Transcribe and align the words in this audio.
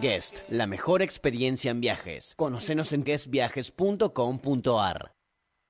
Guest, 0.00 0.38
la 0.48 0.66
mejor 0.66 1.02
experiencia 1.02 1.70
en 1.70 1.80
viajes. 1.80 2.34
Conocenos 2.36 2.92
en 2.92 3.04
guestviajes.com.ar. 3.04 5.12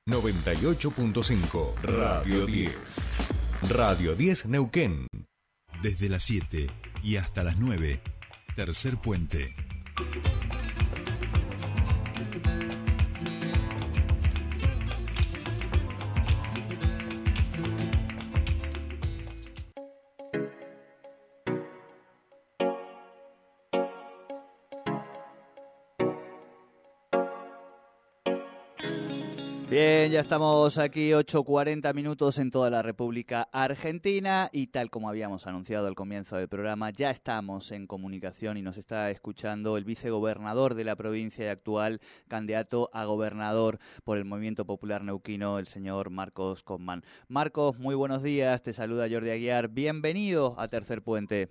98.5 0.09 1.75
Radio 1.83 2.47
10. 2.47 3.09
Radio 3.71 4.15
10 4.15 4.47
Neuquén. 4.47 5.09
Desde 5.83 6.09
las 6.09 6.23
7 6.23 6.69
y 7.03 7.17
hasta 7.17 7.43
las 7.43 7.59
9. 7.59 8.01
Tercer 8.55 8.99
puente. 8.99 9.53
Bien, 29.69 30.13
ya 30.13 30.21
estamos 30.21 30.79
aquí 30.79 31.11
8.40 31.11 31.93
minutos 31.93 32.39
en 32.39 32.53
toda 32.53 32.71
la 32.71 32.83
República 32.83 33.49
Argentina 33.51 34.49
y 34.53 34.69
tal 34.69 34.91
como 34.91 35.09
habíamos 35.09 35.49
anunciado 35.49 35.89
al 35.89 35.97
comienzo 35.97 36.37
del 36.37 36.49
programa, 36.49 36.91
ya 36.91 37.11
estamos 37.11 37.73
en 37.73 37.89
comunicación 37.89 38.57
y 38.59 38.63
nos 38.63 38.79
está 38.79 39.11
escuchando 39.11 39.77
el 39.77 39.83
vicegobernador 39.83 40.75
de 40.75 40.85
la 40.85 40.95
provincia 40.95 41.47
y 41.47 41.49
actual 41.49 41.99
candidato 42.29 42.91
a 42.93 43.07
gobernador 43.07 43.79
por 44.05 44.19
el 44.19 44.25
Movimiento 44.25 44.65
Popular 44.67 45.03
Neuquino, 45.03 45.59
el 45.59 45.67
señor 45.67 46.11
Marcos 46.11 46.63
Conman. 46.63 47.03
Marcos, 47.27 47.77
muy 47.81 47.97
buenos 47.97 48.23
días, 48.23 48.63
te 48.63 48.73
saluda 48.73 49.09
Jordi 49.11 49.31
Aguiar, 49.31 49.67
bienvenido 49.67 50.55
a 50.59 50.69
Tercer 50.69 51.03
Puente. 51.03 51.49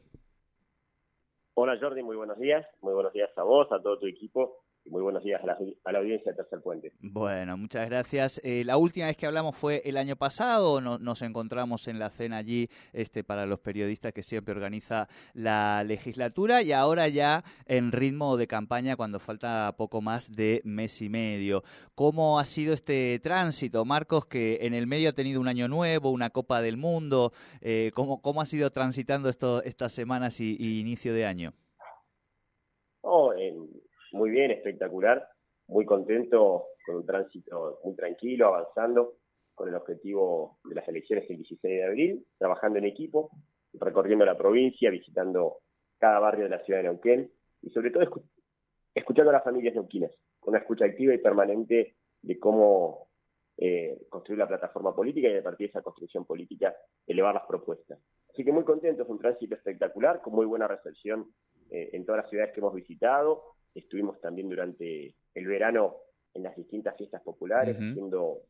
Hola 1.54 1.78
Jordi, 1.82 2.02
muy 2.02 2.16
buenos 2.16 2.40
días, 2.40 2.66
muy 2.80 2.94
buenos 2.94 3.12
días 3.12 3.30
a 3.36 3.44
vos, 3.44 3.70
a 3.74 3.82
todo 3.82 4.00
tu 4.00 4.08
equipo 4.08 4.62
muy 4.86 5.02
buenos 5.02 5.24
días 5.24 5.42
a 5.44 5.92
la, 5.92 6.00
audiencia 6.00 6.32
de 6.32 6.38
Tercer 6.38 6.62
Puente. 6.62 6.92
Bueno, 7.02 7.58
muchas 7.58 7.90
gracias. 7.90 8.40
Eh, 8.44 8.64
la 8.66 8.78
última 8.78 9.08
vez 9.08 9.18
que 9.18 9.26
hablamos 9.26 9.56
fue 9.56 9.82
el 9.86 9.98
año 9.98 10.16
pasado, 10.16 10.82
nos 10.82 11.22
encontramos 11.22 11.88
en 11.88 12.00
la 12.00 12.10
cena 12.10 12.38
allí 12.38 12.70
este, 12.94 13.24
para 13.24 13.46
los 13.46 13.60
periodistas 13.60 14.14
que 14.14 14.24
siempre 14.24 14.54
organiza 14.54 15.08
la 15.34 15.84
legislatura 15.84 16.62
y 16.62 16.72
ahora 16.72 17.08
ya 17.08 17.44
en 17.66 17.92
ritmo 17.92 18.38
de 18.38 18.48
campaña 18.48 18.96
cuando 18.96 19.20
falta 19.20 19.74
poco 19.78 20.02
más 20.02 20.32
de 20.36 20.62
mes 20.64 21.02
y 21.02 21.10
medio. 21.10 21.64
¿Cómo 21.96 22.40
ha 22.40 22.46
sido 22.46 22.74
este 22.74 23.20
tránsito, 23.20 23.86
Marcos, 23.86 24.26
que 24.26 24.60
en 24.62 24.74
el 24.74 24.88
medio 24.88 25.10
ha 25.10 25.14
tenido 25.14 25.42
un 25.42 25.48
año 25.48 25.68
nuevo, 25.68 26.12
una 26.12 26.30
Copa 26.30 26.62
del 26.62 26.78
Mundo? 26.78 27.32
Eh, 27.62 27.92
¿cómo, 27.96 28.22
¿Cómo 28.22 28.42
ha 28.42 28.46
sido 28.46 28.70
transitando 28.72 29.30
esto, 29.30 29.64
estas 29.64 29.92
semanas 29.92 30.40
y, 30.40 30.80
inicio 30.80 31.14
de 31.14 31.26
año? 31.26 31.54
Oh, 33.02 33.34
en 33.34 33.75
muy 34.16 34.30
bien, 34.30 34.50
espectacular, 34.50 35.28
muy 35.68 35.86
contento, 35.86 36.68
con 36.86 36.96
un 36.96 37.06
tránsito 37.06 37.80
muy 37.84 37.96
tranquilo, 37.96 38.48
avanzando 38.48 39.18
con 39.54 39.68
el 39.68 39.76
objetivo 39.76 40.58
de 40.64 40.76
las 40.76 40.88
elecciones 40.88 41.30
el 41.30 41.38
16 41.38 41.62
de 41.62 41.86
abril, 41.86 42.26
trabajando 42.38 42.80
en 42.80 42.86
equipo, 42.86 43.30
recorriendo 43.74 44.26
la 44.26 44.38
provincia, 44.38 44.90
visitando 44.90 45.58
cada 45.98 46.20
barrio 46.20 46.46
de 46.46 46.50
la 46.50 46.64
ciudad 46.64 46.80
de 46.80 46.84
Neuquén 46.84 47.30
y 47.62 47.70
sobre 47.72 47.92
todo 47.92 48.04
escuchando 48.94 49.32
a 49.32 49.34
las 49.34 49.44
familias 49.44 49.76
neuquinas, 49.76 50.12
con 50.40 50.54
una 50.54 50.62
escucha 50.62 50.86
activa 50.86 51.14
y 51.14 51.18
permanente 51.18 51.96
de 52.22 52.40
cómo 52.40 53.10
eh, 53.58 53.98
construir 54.10 54.40
la 54.40 54.48
plataforma 54.48 54.96
política 54.96 55.28
y 55.28 55.36
a 55.36 55.44
partir 55.44 55.68
de 55.68 55.72
esa 55.72 55.82
construcción 55.82 56.26
política 56.26 56.74
elevar 57.06 57.34
las 57.34 57.46
propuestas. 57.46 58.00
Así 58.30 58.46
que 58.46 58.52
muy 58.54 58.64
contento, 58.64 59.04
es 59.04 59.10
un 59.10 59.20
tránsito 59.20 59.56
espectacular, 59.56 60.22
con 60.22 60.34
muy 60.34 60.46
buena 60.46 60.68
recepción 60.68 61.34
eh, 61.70 61.90
en 61.94 62.06
todas 62.06 62.22
las 62.22 62.30
ciudades 62.30 62.54
que 62.54 62.62
hemos 62.62 62.74
visitado, 62.74 63.55
Estuvimos 63.76 64.20
también 64.22 64.50
durante 64.50 65.14
el 65.34 65.48
verano 65.48 65.98
en 66.34 66.44
las 66.44 66.56
distintas 66.56 66.96
fiestas 66.98 67.22
populares, 67.22 67.76
haciendo, 67.76 68.42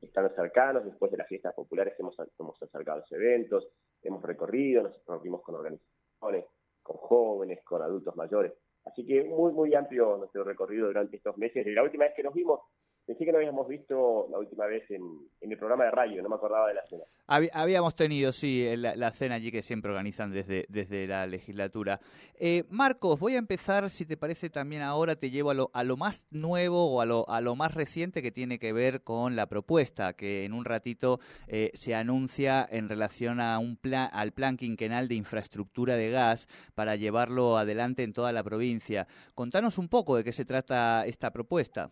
estando 0.00 0.34
cercanos, 0.34 0.84
después 0.84 1.10
de 1.10 1.18
las 1.18 1.28
fiestas 1.28 1.54
populares 1.54 1.94
hemos, 1.98 2.16
hemos 2.38 2.62
acercado 2.62 2.98
a 2.98 3.00
los 3.00 3.12
eventos, 3.12 3.68
hemos 4.02 4.22
recorrido, 4.22 4.82
nos 4.82 5.00
reunimos 5.06 5.42
con 5.42 5.54
organizaciones, 5.54 6.44
con 6.82 6.96
jóvenes, 6.96 7.62
con 7.64 7.82
adultos 7.82 8.14
mayores. 8.16 8.52
Así 8.84 9.04
que 9.04 9.24
muy, 9.24 9.52
muy 9.52 9.74
amplio 9.74 10.16
nuestro 10.16 10.44
recorrido 10.44 10.86
durante 10.86 11.16
estos 11.16 11.36
meses. 11.38 11.66
Y 11.66 11.70
la 11.70 11.82
última 11.82 12.04
vez 12.04 12.14
que 12.14 12.22
nos 12.22 12.34
vimos 12.34 12.60
Pensé 13.08 13.24
que 13.24 13.32
no 13.32 13.38
habíamos 13.38 13.66
visto 13.66 14.28
la 14.30 14.38
última 14.38 14.66
vez 14.66 14.82
en, 14.90 15.02
el 15.40 15.56
programa 15.56 15.84
de 15.84 15.90
radio, 15.90 16.22
no 16.22 16.28
me 16.28 16.34
acordaba 16.34 16.68
de 16.68 16.74
la 16.74 16.84
cena. 16.84 17.04
habíamos 17.26 17.96
tenido, 17.96 18.32
sí, 18.32 18.68
la, 18.76 19.10
cena 19.12 19.36
allí 19.36 19.50
que 19.50 19.62
siempre 19.62 19.90
organizan 19.90 20.30
desde, 20.30 20.66
desde 20.68 21.06
la 21.06 21.26
legislatura. 21.26 22.00
Eh, 22.34 22.64
Marcos, 22.68 23.18
voy 23.18 23.36
a 23.36 23.38
empezar, 23.38 23.88
si 23.88 24.04
te 24.04 24.18
parece 24.18 24.50
también 24.50 24.82
ahora, 24.82 25.16
te 25.16 25.30
llevo 25.30 25.48
a 25.48 25.54
lo, 25.54 25.70
a 25.72 25.84
lo 25.84 25.96
más 25.96 26.26
nuevo 26.30 26.84
o 26.92 27.00
a 27.00 27.06
lo, 27.06 27.26
a 27.30 27.40
lo 27.40 27.56
más 27.56 27.72
reciente 27.72 28.20
que 28.20 28.30
tiene 28.30 28.58
que 28.58 28.74
ver 28.74 29.00
con 29.00 29.36
la 29.36 29.46
propuesta 29.46 30.12
que 30.12 30.44
en 30.44 30.52
un 30.52 30.66
ratito 30.66 31.18
eh, 31.46 31.70
se 31.72 31.94
anuncia 31.94 32.68
en 32.70 32.90
relación 32.90 33.40
a 33.40 33.58
un 33.58 33.78
plan, 33.78 34.10
al 34.12 34.32
plan 34.32 34.58
quinquenal 34.58 35.08
de 35.08 35.14
infraestructura 35.14 35.96
de 35.96 36.10
gas 36.10 36.46
para 36.74 36.94
llevarlo 36.94 37.56
adelante 37.56 38.02
en 38.02 38.12
toda 38.12 38.32
la 38.32 38.44
provincia. 38.44 39.06
Contanos 39.34 39.78
un 39.78 39.88
poco 39.88 40.14
de 40.14 40.24
qué 40.24 40.32
se 40.32 40.44
trata 40.44 41.06
esta 41.06 41.30
propuesta 41.30 41.90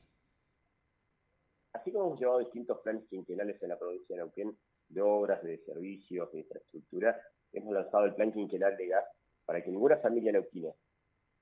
así 1.86 1.92
como 1.92 2.06
hemos 2.06 2.18
llevado 2.18 2.40
distintos 2.40 2.80
planes 2.80 3.04
quinquenales 3.08 3.62
en 3.62 3.68
la 3.68 3.78
provincia 3.78 4.16
de 4.16 4.16
Neuquén, 4.16 4.58
de 4.88 5.00
obras, 5.02 5.40
de 5.44 5.58
servicios, 5.58 6.32
de 6.32 6.40
infraestructura, 6.40 7.16
hemos 7.52 7.72
lanzado 7.72 8.06
el 8.06 8.14
plan 8.16 8.32
quinquenal 8.32 8.76
de 8.76 8.88
gas 8.88 9.04
para 9.44 9.62
que 9.62 9.70
ninguna 9.70 9.96
familia 9.98 10.32
neuquina 10.32 10.70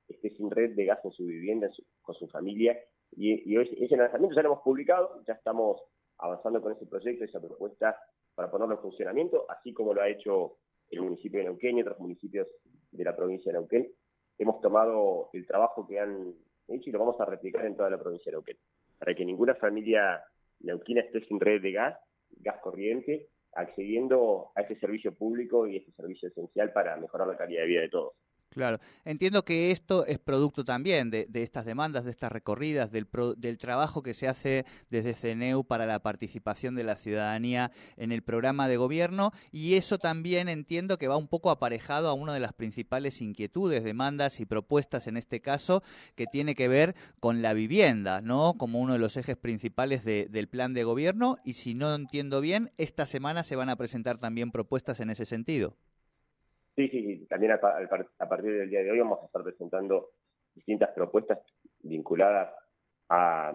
esté 0.06 0.28
sin 0.36 0.50
red 0.50 0.74
de 0.74 0.84
gas 0.84 1.02
en 1.02 1.12
su 1.12 1.24
vivienda, 1.24 1.70
con 2.02 2.14
su 2.14 2.28
familia. 2.28 2.78
Y, 3.12 3.56
ese 3.56 3.96
lanzamiento 3.96 4.36
ya 4.36 4.42
lo 4.42 4.50
hemos 4.50 4.62
publicado, 4.62 5.22
ya 5.26 5.32
estamos 5.32 5.80
avanzando 6.18 6.60
con 6.60 6.72
ese 6.72 6.84
proyecto, 6.84 7.24
esa 7.24 7.40
propuesta 7.40 7.96
para 8.34 8.50
ponerlo 8.50 8.74
en 8.74 8.82
funcionamiento, 8.82 9.46
así 9.48 9.72
como 9.72 9.94
lo 9.94 10.02
ha 10.02 10.10
hecho 10.10 10.58
el 10.90 11.00
municipio 11.00 11.38
de 11.38 11.46
Neuquén 11.46 11.78
y 11.78 11.80
otros 11.80 11.98
municipios 12.00 12.48
de 12.90 13.02
la 13.02 13.16
provincia 13.16 13.50
de 13.50 13.60
Neuquén. 13.60 13.90
Hemos 14.36 14.60
tomado 14.60 15.30
el 15.32 15.46
trabajo 15.46 15.86
que 15.86 15.98
han 16.00 16.34
hecho 16.68 16.90
y 16.90 16.92
lo 16.92 16.98
vamos 16.98 17.18
a 17.18 17.24
replicar 17.24 17.64
en 17.64 17.76
toda 17.76 17.88
la 17.88 17.98
provincia 17.98 18.30
de 18.30 18.36
Neuquén, 18.36 18.58
para 18.98 19.14
que 19.14 19.24
ninguna 19.24 19.54
familia 19.54 20.22
Neuquina 20.64 21.02
esté 21.02 21.20
sin 21.26 21.40
red 21.40 21.60
de 21.62 21.72
gas, 21.72 21.98
gas 22.40 22.58
corriente, 22.62 23.28
accediendo 23.52 24.50
a 24.54 24.62
ese 24.62 24.76
servicio 24.76 25.14
público 25.14 25.66
y 25.66 25.76
ese 25.76 25.92
servicio 25.92 26.28
esencial 26.28 26.72
para 26.72 26.96
mejorar 26.96 27.28
la 27.28 27.36
calidad 27.36 27.62
de 27.62 27.68
vida 27.68 27.80
de 27.82 27.88
todos. 27.88 28.14
Claro, 28.54 28.78
entiendo 29.04 29.44
que 29.44 29.72
esto 29.72 30.06
es 30.06 30.20
producto 30.20 30.64
también 30.64 31.10
de, 31.10 31.26
estas 31.34 31.64
demandas, 31.64 32.04
de 32.04 32.12
estas 32.12 32.30
recorridas, 32.30 32.92
del, 32.92 33.08
del, 33.36 33.58
trabajo 33.58 34.00
que 34.00 34.14
se 34.14 34.28
hace 34.28 34.64
desde 34.90 35.14
CNEU 35.14 35.64
para 35.64 35.86
la 35.86 35.98
participación 35.98 36.76
de 36.76 36.84
la 36.84 36.94
ciudadanía 36.94 37.72
en 37.96 38.12
el 38.12 38.22
programa 38.22 38.68
de 38.68 38.76
gobierno 38.76 39.32
y 39.50 39.74
eso 39.74 39.98
también 39.98 40.48
entiendo 40.48 40.98
que 40.98 41.08
va 41.08 41.16
un 41.16 41.26
poco 41.26 41.50
aparejado 41.50 42.08
a 42.08 42.12
una 42.12 42.32
de 42.32 42.38
las 42.38 42.52
principales 42.52 43.20
inquietudes, 43.20 43.82
demandas 43.82 44.38
y 44.38 44.46
propuestas 44.46 45.08
en 45.08 45.16
este 45.16 45.40
caso 45.40 45.82
que 46.14 46.28
tiene 46.28 46.54
que 46.54 46.68
ver 46.68 46.94
con 47.18 47.42
la 47.42 47.54
vivienda, 47.54 48.20
¿no? 48.20 48.54
Como 48.56 48.78
uno 48.78 48.92
de 48.92 49.00
los 49.00 49.16
ejes 49.16 49.36
principales 49.36 50.04
del 50.04 50.48
plan 50.48 50.74
de 50.74 50.84
gobierno 50.84 51.38
y 51.44 51.54
si 51.54 51.74
no 51.74 51.92
entiendo 51.92 52.40
bien, 52.40 52.70
esta 52.78 53.04
semana 53.04 53.42
se 53.42 53.56
van 53.56 53.68
a 53.68 53.74
presentar 53.74 54.18
también 54.18 54.52
propuestas 54.52 55.00
en 55.00 55.10
ese 55.10 55.26
sentido. 55.26 55.76
Sí, 56.76 56.88
sí, 56.88 57.02
sí. 57.02 57.26
También 57.26 57.52
a, 57.52 57.60
partir 57.60 58.52
del 58.52 58.68
día 58.68 58.82
de 58.82 58.90
hoy 58.90 58.98
vamos 58.98 59.20
a 59.22 59.26
estar 59.26 59.42
presentando 59.44 60.10
distintas 60.54 60.90
propuestas 60.90 61.38
vinculadas 61.80 62.52
a, 63.08 63.52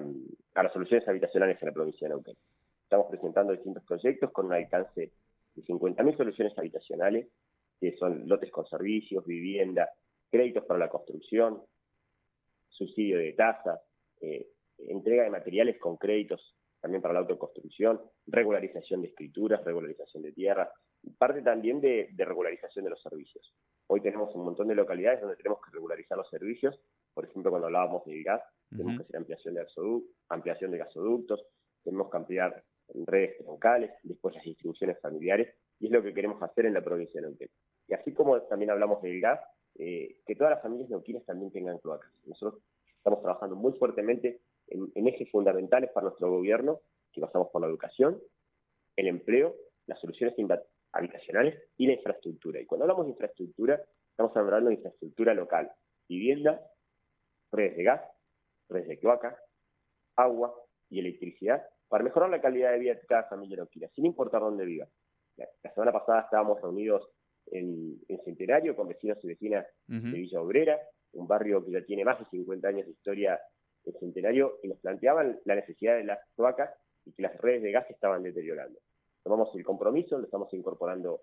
las 0.56 0.74
soluciones 0.74 1.07
habitacionales 1.07 1.62
en 1.62 1.68
la 1.68 1.74
provincia 1.74 2.07
de 2.07 2.13
Neuquén. 2.13 2.38
Estamos 2.84 3.07
presentando 3.09 3.53
distintos 3.53 3.84
proyectos 3.84 4.31
con 4.31 4.46
un 4.46 4.53
alcance 4.53 5.12
de 5.56 5.63
50.000 5.63 6.18
soluciones 6.18 6.57
habitacionales, 6.57 7.28
que 7.80 7.96
son 7.97 8.27
lotes 8.27 8.51
con 8.51 8.66
servicios, 8.68 9.25
vivienda, 9.25 9.89
créditos 10.30 10.65
para 10.65 10.80
la 10.80 10.89
construcción, 10.89 11.62
subsidio 12.69 13.18
de 13.18 13.33
tasas, 13.33 13.81
eh, 14.22 14.48
entrega 14.77 15.24
de 15.24 15.30
materiales 15.30 15.77
con 15.77 15.98
créditos 15.98 16.56
también 16.80 17.01
para 17.01 17.13
la 17.13 17.22
autoconstrucción, 17.22 18.01
regularización 18.27 19.01
de 19.01 19.10
escrituras, 19.10 19.63
regularización 19.65 20.24
de 20.24 20.31
tierra, 20.31 20.72
parte 21.18 21.42
también 21.42 21.81
de, 21.81 22.10
regularización 22.18 22.86
de 22.86 22.92
los 22.92 23.01
servicios. 23.01 23.54
Hoy 23.88 24.01
tenemos 24.01 24.34
un 24.36 24.46
montón 24.46 24.68
de 24.68 24.75
localidades 24.75 25.22
donde 25.22 25.36
tenemos 25.36 25.60
que 25.62 25.72
regularizar 25.72 26.18
los 26.18 26.30
servicios, 26.30 26.80
por 27.13 27.25
ejemplo, 27.25 27.51
cuando 27.51 27.68
hablábamos 27.68 28.06
del 28.06 28.24
gas, 28.24 28.42
tenemos 28.69 28.98
que 28.98 29.04
hacer 29.04 29.18
ampliación 29.18 29.56
de, 29.56 29.66
ampliación 30.30 30.72
de 30.72 30.78
gasoductos, 30.78 31.46
tenemos 31.84 32.10
que 32.10 32.18
ampliar 32.18 32.63
redes 33.06 33.38
troncales, 33.40 33.92
después 34.04 34.36
las 34.36 34.44
distribuciones 34.44 35.00
familiares, 35.00 35.54
y 35.80 35.88
es 35.88 35.92
lo 35.92 36.04
que 36.04 36.13
queremos 36.13 36.42
hacer 36.42 36.66
en 36.66 36.74
la 36.74 36.84
provincia 36.84 37.19
de 37.19 37.28
Neuquén. 37.28 37.50
Y 37.88 37.94
así 37.94 38.13
como 38.13 38.40
también 38.44 38.72
hablamos 38.72 39.01
del 39.01 39.19
gas, 39.19 39.40
eh, 39.78 40.18
que 40.25 40.36
todas 40.36 40.51
las 40.51 40.62
familias 40.62 40.90
neuquinas 40.90 41.25
también 41.25 41.51
tengan 41.51 41.80
cloacas. 41.80 42.12
Nosotros 42.25 42.62
estamos 42.98 43.22
trabajando 43.22 43.56
muy 43.56 43.74
fuertemente 43.74 44.42
en, 44.68 45.07
ejes 45.07 45.30
fundamentales 45.31 45.90
para 45.92 46.07
nuestro 46.07 46.30
gobierno, 46.30 46.81
que 47.12 47.22
pasamos 47.22 47.50
por 47.50 47.62
la 47.62 47.68
educación, 47.68 48.22
el 48.96 49.07
empleo, 49.07 49.56
las 49.88 50.00
soluciones 50.00 50.38
habitacionales 50.94 51.62
y 51.77 51.88
la 51.88 51.94
infraestructura. 51.94 52.59
Y 52.59 52.65
cuando 52.65 52.86
hablamos 52.86 53.06
de 53.06 53.12
infraestructura, 53.12 53.81
estamos 54.12 54.36
hablando 54.36 54.69
de 54.69 54.75
infraestructura 54.75 55.33
local, 55.33 55.71
vivienda, 56.07 56.62
redes 57.51 57.77
de 57.77 57.83
gas, 57.83 58.01
redes 58.69 58.88
de 58.88 59.00
cloaca, 59.00 59.38
agua 60.15 60.53
y 60.89 61.00
electricidad 61.00 61.63
para 61.88 62.03
mejorar 62.03 62.30
la 62.30 62.41
calidad 62.41 62.71
de 62.71 62.80
vida 62.80 62.94
de 62.94 63.06
cada 63.07 63.24
familia 63.24 63.57
neuquina, 63.57 63.88
sin 63.89 64.06
importar 64.06 64.41
dónde 64.41 64.65
viva. 64.65 64.88
La, 65.38 65.47
semana 65.74 65.91
pasada 65.91 66.21
estábamos 66.21 66.62
reunidos 66.62 67.09
en, 67.47 68.00
Centenario 68.24 68.75
con 68.75 68.88
vecinos 68.88 69.18
y 69.24 69.27
vecinas 69.27 69.65
de 69.88 70.12
Villa 70.12 70.41
Obrera, 70.41 70.80
un 71.13 71.27
barrio 71.27 71.65
que 71.65 71.71
ya 71.71 71.81
tiene 71.83 72.06
más 72.06 72.19
de 72.19 72.25
50 72.25 72.68
años 72.68 72.86
de 72.86 72.91
historia 72.91 73.39
en 73.86 73.94
Centenario, 74.00 74.59
y 74.62 74.68
nos 74.68 74.80
planteaban 74.80 75.39
la 75.45 75.56
necesidad 75.56 75.95
de 75.95 76.03
las 76.03 76.19
cloacas 76.36 76.69
y 77.06 77.13
que 77.13 77.24
las 77.24 77.36
redes 77.38 77.63
de 77.63 77.71
gas 77.71 77.89
estaban 77.89 78.21
deteriorando. 78.21 78.80
Tomamos 79.24 79.54
el 79.56 79.63
compromiso, 79.63 80.18
lo 80.18 80.25
estamos 80.25 80.54
incorporando 80.54 81.21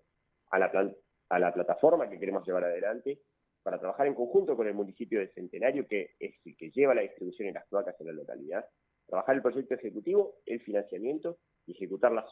a 0.51 0.59
la, 0.59 0.95
a 1.29 1.39
la 1.39 1.53
plataforma 1.53 2.09
que 2.09 2.19
queremos 2.19 2.47
llevar 2.47 2.65
adelante 2.65 3.21
para 3.63 3.81
trabajar 3.81 4.07
en 4.07 4.15
conjunto 4.15 4.57
con 4.57 4.69
el 4.69 4.75
municipio 4.75 5.19
de 5.19 5.29
Centenario, 5.29 5.87
que 5.89 6.15
es 6.21 6.37
el 6.45 6.57
que 6.57 6.71
lleva 6.71 6.95
la 6.95 7.03
distribución 7.03 7.49
de 7.49 7.55
las 7.55 7.67
cloacas 7.67 8.01
en 8.01 8.07
la 8.07 8.13
localidad, 8.13 8.65
trabajar 9.07 9.35
el 9.35 9.43
proyecto 9.43 9.75
ejecutivo, 9.75 10.37
el 10.47 10.61
financiamiento 10.61 11.39
y 11.67 11.73
ejecutar 11.73 12.13
las 12.13 12.27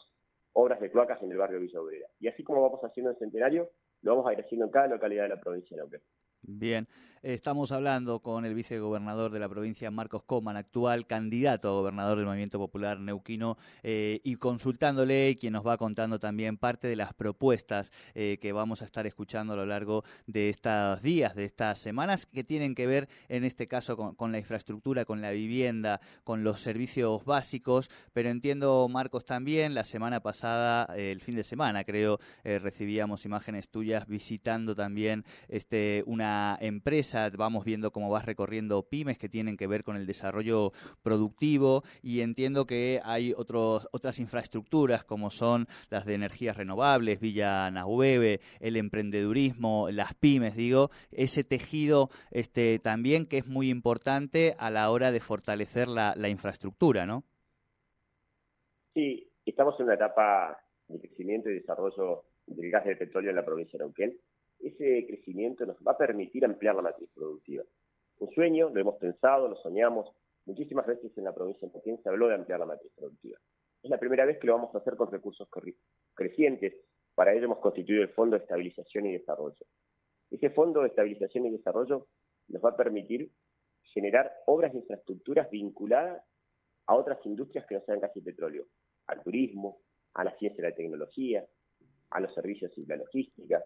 obras 0.53 0.79
de 0.79 0.89
cloacas 0.89 1.21
en 1.21 1.31
el 1.31 1.37
barrio 1.37 1.59
Villa 1.59 1.81
Obrera. 1.81 2.07
Y 2.19 2.29
así 2.29 2.43
como 2.43 2.61
vamos 2.61 2.81
haciendo 2.83 3.11
en 3.11 3.17
Centenario, 3.17 3.69
lo 4.01 4.11
vamos 4.11 4.27
a 4.29 4.33
ir 4.33 4.39
haciendo 4.39 4.65
en 4.65 4.71
cada 4.71 4.87
localidad 4.87 5.23
de 5.23 5.29
la 5.29 5.41
provincia 5.41 5.75
de 5.75 5.81
Neuquén. 5.81 6.01
Bien, 6.47 6.87
estamos 7.23 7.71
hablando 7.71 8.19
con 8.19 8.45
el 8.45 8.53
vicegobernador 8.53 9.31
de 9.31 9.39
la 9.39 9.49
provincia, 9.49 9.89
Marcos 9.89 10.21
Coman, 10.23 10.57
actual 10.57 11.07
candidato 11.07 11.69
a 11.69 11.71
gobernador 11.71 12.17
del 12.17 12.27
Movimiento 12.27 12.59
Popular 12.59 12.99
Neuquino, 12.99 13.57
eh, 13.81 14.21
y 14.23 14.35
consultándole, 14.35 15.35
quien 15.39 15.53
nos 15.53 15.65
va 15.65 15.77
contando 15.77 16.19
también 16.19 16.57
parte 16.57 16.87
de 16.87 16.95
las 16.95 17.15
propuestas 17.15 17.91
eh, 18.13 18.37
que 18.39 18.51
vamos 18.51 18.83
a 18.83 18.85
estar 18.85 19.07
escuchando 19.07 19.53
a 19.53 19.55
lo 19.55 19.65
largo 19.65 20.03
de 20.27 20.49
estos 20.49 21.01
días, 21.01 21.33
de 21.33 21.45
estas 21.45 21.79
semanas, 21.79 22.27
que 22.27 22.43
tienen 22.43 22.75
que 22.75 22.85
ver 22.85 23.09
en 23.27 23.43
este 23.43 23.67
caso 23.67 23.97
con, 23.97 24.31
la 24.31 24.37
infraestructura, 24.37 25.03
con 25.03 25.19
la 25.19 25.31
vivienda, 25.31 25.99
con 26.23 26.43
los 26.43 26.59
servicios 26.59 27.25
básicos, 27.25 27.89
pero 28.13 28.29
entiendo, 28.29 28.87
Marcos, 28.87 29.25
también, 29.25 29.73
la 29.73 29.83
semana 29.83 30.19
pasada, 30.19 30.95
eh, 30.95 31.11
el 31.11 31.21
fin 31.21 31.35
de 31.35 31.43
semana 31.43 31.83
creo, 31.83 32.19
recibíamos 32.43 33.25
imágenes 33.25 33.69
tuyas 33.69 34.05
visitando 34.05 34.75
también 34.75 35.25
este 35.47 36.03
una 36.05 36.34
empresa, 36.59 37.29
vamos 37.37 37.65
viendo 37.65 37.91
cómo 37.91 38.09
vas 38.09 38.25
recorriendo 38.25 38.83
pymes 38.83 39.17
que 39.17 39.29
tienen 39.29 39.57
que 39.57 39.67
ver 39.67 39.83
con 39.83 39.95
el 39.95 40.05
desarrollo 40.05 40.71
productivo 41.03 41.83
y 42.01 42.21
entiendo 42.21 42.65
que 42.65 43.01
hay 43.03 43.33
otros, 43.35 43.87
otras 43.91 44.19
infraestructuras 44.19 45.03
como 45.03 45.31
son 45.31 45.67
las 45.89 46.05
de 46.05 46.15
energías 46.15 46.57
renovables, 46.57 47.19
Villa 47.19 47.69
Nahueve, 47.71 48.39
el 48.59 48.77
emprendedurismo, 48.77 49.89
las 49.91 50.13
pymes, 50.15 50.55
digo, 50.55 50.89
ese 51.11 51.43
tejido 51.43 52.09
este, 52.31 52.79
también 52.79 53.25
que 53.25 53.37
es 53.39 53.47
muy 53.47 53.69
importante 53.69 54.55
a 54.57 54.69
la 54.69 54.89
hora 54.91 55.11
de 55.11 55.19
fortalecer 55.19 55.87
la, 55.87 56.13
infraestructura, 56.27 57.05
¿no? 57.05 57.23
Sí, 58.93 59.31
estamos 59.45 59.79
en 59.79 59.85
una 59.85 59.95
etapa 59.95 60.57
de 60.87 60.99
crecimiento 60.99 61.49
y 61.49 61.55
desarrollo 61.55 62.25
del 62.47 62.71
gas 62.71 62.85
de 62.85 62.95
petróleo 62.95 63.29
en 63.29 63.35
la 63.35 63.45
provincia 63.45 63.77
de 63.77 63.85
Neuquén 63.85 64.19
ese 64.59 65.05
crecimiento 65.07 65.65
nos 65.65 65.77
va 65.77 65.93
a 65.93 65.97
permitir 65.97 66.45
ampliar 66.45 66.75
la 66.75 66.81
matriz 66.81 67.09
productiva. 67.13 67.63
Un 68.19 68.31
sueño, 68.31 68.69
lo 68.69 68.79
hemos 68.79 68.95
pensado, 68.95 69.47
lo 69.47 69.55
soñamos. 69.57 70.09
Muchísimas 70.45 70.85
veces 70.85 71.11
en 71.17 71.23
la 71.23 71.33
provincia 71.33 71.67
de 71.67 71.97
se 71.97 72.09
habló 72.09 72.27
de 72.27 72.35
ampliar 72.35 72.59
la 72.59 72.65
matriz 72.65 72.91
productiva. 72.95 73.37
Es 73.83 73.89
la 73.89 73.99
primera 73.99 74.25
vez 74.25 74.39
que 74.39 74.47
lo 74.47 74.53
vamos 74.53 74.73
a 74.73 74.79
hacer 74.79 74.95
con 74.95 75.11
recursos 75.11 75.47
crecientes. 76.13 76.73
Para 77.13 77.33
ello 77.33 77.45
hemos 77.45 77.59
constituido 77.59 78.03
el 78.03 78.09
Fondo 78.09 78.37
de 78.37 78.43
Estabilización 78.43 79.05
y 79.07 79.13
Desarrollo. 79.13 79.65
Ese 80.31 80.49
Fondo 80.49 80.81
de 80.81 80.87
Estabilización 80.87 81.45
y 81.45 81.51
Desarrollo 81.51 82.07
nos 82.47 82.63
va 82.63 82.69
a 82.69 82.77
permitir 82.77 83.31
generar 83.93 84.33
obras 84.47 84.73
de 84.73 84.79
infraestructuras 84.79 85.49
vinculadas 85.49 86.23
a 86.87 86.95
otras 86.95 87.23
industrias 87.25 87.65
que 87.67 87.75
no 87.75 87.81
sean 87.81 87.99
casi 87.99 88.21
petróleo, 88.21 88.65
al 89.07 89.23
turismo, 89.23 89.81
a 90.13 90.23
la 90.23 90.35
ciencia 90.37 90.61
y 90.61 90.69
la 90.69 90.75
tecnología, 90.75 91.45
a 92.09 92.19
los 92.19 92.33
servicios 92.33 92.71
y 92.77 92.85
la 92.85 92.97
logística, 92.97 93.63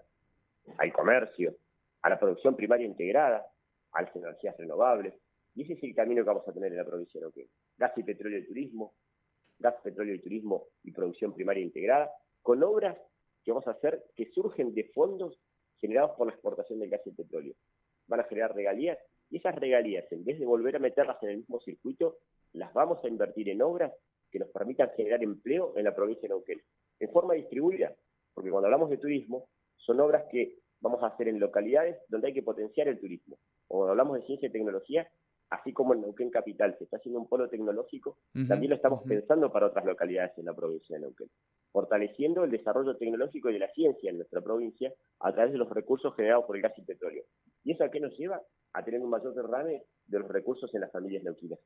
al 0.78 0.94
comercio, 0.94 1.56
a 2.02 2.10
la 2.10 2.20
producción 2.20 2.56
primaria 2.56 2.86
integrada, 2.86 3.46
a 3.92 4.02
las 4.02 4.16
energías 4.16 4.56
renovables. 4.58 5.14
Y 5.56 5.64
ese 5.64 5.74
es 5.74 5.84
el 5.84 5.96
camino 5.96 6.24
que 6.24 6.28
vamos 6.30 6.48
a 6.48 6.54
tener 6.54 6.72
en 6.72 6.78
la 6.78 6.86
provincia 6.86 7.20
de 7.20 7.26
Neuquén. 7.26 7.48
Gas 7.78 7.98
y 7.98 8.04
petróleo 8.04 8.40
y 8.40 8.46
turismo, 8.46 8.94
gas, 9.60 9.76
petróleo 9.84 10.16
y 10.16 10.20
turismo 10.20 10.68
y 10.84 10.92
producción 10.92 11.34
primaria 11.34 11.64
integrada, 11.64 12.12
con 12.42 12.64
obras 12.64 12.98
que 13.44 13.52
vamos 13.52 13.68
a 13.68 13.72
hacer 13.72 14.04
que 14.16 14.32
surgen 14.32 14.74
de 14.74 14.86
fondos 14.94 15.38
generados 15.80 16.12
por 16.18 16.28
la 16.28 16.34
exportación 16.34 16.80
del 16.80 16.90
gas 16.90 17.02
y 17.06 17.12
petróleo. 17.12 17.54
Van 18.08 18.20
a 18.20 18.24
generar 18.24 18.56
regalías 18.56 18.98
y 19.30 19.38
esas 19.38 19.56
regalías, 19.56 20.12
en 20.12 20.26
vez 20.26 20.40
de 20.40 20.46
volver 20.46 20.76
a 20.76 20.80
meterlas 20.80 21.22
en 21.24 21.30
el 21.30 21.38
mismo 21.38 21.60
circuito, 21.60 22.18
las 22.54 22.74
vamos 22.74 23.04
a 23.04 23.08
invertir 23.08 23.50
en 23.50 23.62
obras 23.62 23.94
que 24.32 24.40
nos 24.40 24.50
permitan 24.50 24.90
generar 24.96 25.24
empleo 25.24 25.74
en 25.76 25.86
la 25.86 25.96
provincia 25.96 26.24
de 26.24 26.30
Neuquén, 26.30 26.62
en 27.00 27.12
forma 27.12 27.34
distribuida, 27.34 27.94
porque 28.34 28.50
cuando 28.50 28.68
hablamos 28.68 28.90
de 28.90 28.98
turismo, 28.98 29.48
son 29.90 30.00
obras 30.02 30.26
que 30.30 30.60
vamos 30.82 31.02
a 31.02 31.08
hacer 31.08 31.28
en 31.30 31.40
localidades 31.40 31.98
donde 32.10 32.28
hay 32.28 32.34
que 32.36 32.44
potenciar 32.44 32.88
el 32.88 33.00
turismo. 33.00 33.40
O 33.70 33.88
hablamos 33.88 34.20
de 34.20 34.26
ciencia 34.28 34.48
y 34.48 34.52
tecnología, 34.52 35.10
así 35.50 35.74
como 35.74 35.96
en 35.96 36.02
Neuquén 36.02 36.30
Capital 36.30 36.76
se 36.78 36.84
está 36.84 36.98
haciendo 36.98 37.20
un 37.20 37.28
polo 37.28 37.50
tecnológico, 37.50 38.20
también 38.48 38.70
lo 38.70 38.76
estamos 38.76 39.02
pensando 39.08 39.52
para 39.52 39.66
otras 39.66 39.84
localidades 39.86 40.38
en 40.38 40.46
la 40.46 40.54
provincia 40.54 40.96
de 40.96 41.02
Neuquén, 41.02 41.28
fortaleciendo 41.72 42.44
el 42.44 42.52
desarrollo 42.52 42.98
tecnológico 42.98 43.50
y 43.50 43.54
de 43.54 43.60
la 43.60 43.72
ciencia 43.72 44.12
en 44.12 44.18
nuestra 44.18 44.42
provincia 44.42 44.94
a 45.22 45.34
través 45.34 45.54
de 45.54 45.58
los 45.58 45.70
recursos 45.72 46.16
generados 46.16 46.46
por 46.46 46.56
el 46.56 46.62
gas 46.62 46.78
y 46.78 46.84
petróleo. 46.84 47.24
¿Y 47.64 47.72
eso 47.72 47.84
a 47.84 47.90
qué 47.90 48.00
nos 48.00 48.16
lleva? 48.16 48.40
A 48.74 48.86
tener 48.86 49.02
un 49.02 49.10
mayor 49.10 49.34
derrame 49.34 49.86
de 50.06 50.20
los 50.20 50.28
recursos 50.28 50.72
en 50.76 50.82
las 50.82 50.92
familias 50.92 51.24
neuquinas. 51.24 51.60